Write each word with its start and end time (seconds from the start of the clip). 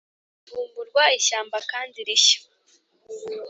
ivumburwa 0.47 1.03
ishyamba 1.17 1.57
kandi 1.71 1.97
rishya, 2.07 2.39